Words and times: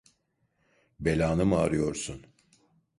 Belanı 0.99 1.45
mı 1.45 1.57
arıyorsun? 1.57 2.25